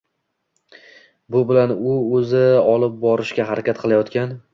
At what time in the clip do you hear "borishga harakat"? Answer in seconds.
3.05-3.83